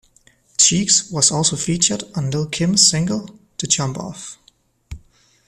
Cheeks 0.57 1.11
was 1.11 1.29
also 1.29 1.55
featured 1.55 2.01
on 2.15 2.31
Lil' 2.31 2.47
Kim's 2.49 2.89
single, 2.89 3.29
The 3.59 3.67
Jump 3.67 3.99
Off. 3.99 4.39